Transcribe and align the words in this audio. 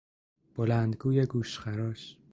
بلندگوی 0.55 1.25
گوشخراش 1.25 2.17